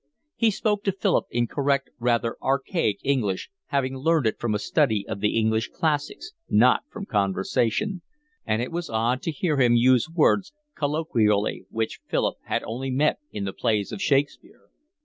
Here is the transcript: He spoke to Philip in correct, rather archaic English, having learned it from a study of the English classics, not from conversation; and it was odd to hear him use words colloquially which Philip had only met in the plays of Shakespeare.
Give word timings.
He 0.35 0.49
spoke 0.49 0.83
to 0.85 0.91
Philip 0.91 1.27
in 1.29 1.45
correct, 1.45 1.91
rather 1.99 2.35
archaic 2.41 2.97
English, 3.03 3.51
having 3.67 3.95
learned 3.97 4.25
it 4.25 4.39
from 4.39 4.55
a 4.55 4.57
study 4.57 5.07
of 5.07 5.19
the 5.19 5.37
English 5.37 5.67
classics, 5.71 6.31
not 6.49 6.81
from 6.89 7.05
conversation; 7.05 8.01
and 8.43 8.63
it 8.63 8.71
was 8.71 8.89
odd 8.89 9.21
to 9.21 9.31
hear 9.31 9.57
him 9.57 9.75
use 9.75 10.09
words 10.09 10.53
colloquially 10.75 11.67
which 11.69 11.99
Philip 12.07 12.37
had 12.45 12.63
only 12.63 12.89
met 12.89 13.19
in 13.31 13.43
the 13.45 13.53
plays 13.53 13.91
of 13.91 14.01
Shakespeare. 14.01 14.69